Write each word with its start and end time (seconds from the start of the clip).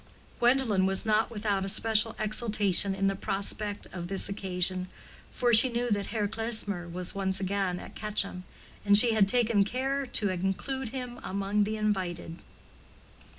Gwendolen 0.39 0.87
was 0.87 1.05
not 1.05 1.29
without 1.29 1.63
a 1.63 1.67
special 1.67 2.15
exultation 2.17 2.95
in 2.95 3.05
the 3.05 3.15
prospect 3.15 3.85
of 3.93 4.07
this 4.07 4.27
occasion, 4.27 4.87
for 5.31 5.53
she 5.53 5.69
knew 5.69 5.91
that 5.91 6.07
Herr 6.07 6.27
Klesmer 6.27 6.87
was 6.89 7.13
again 7.39 7.77
at 7.79 7.95
Quetcham, 7.95 8.43
and 8.83 8.97
she 8.97 9.13
had 9.13 9.27
taken 9.27 9.63
care 9.63 10.07
to 10.07 10.29
include 10.31 10.89
him 10.89 11.19
among 11.21 11.65
the 11.65 11.77
invited. 11.77 12.37